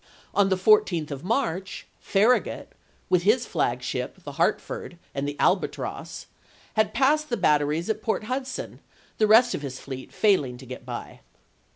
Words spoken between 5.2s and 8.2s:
the Albatross, had passed the batteries at